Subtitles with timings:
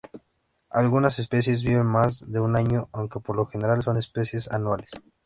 [0.71, 4.89] Algunas especies viven más de un año, aunque por lo general son especies anuales.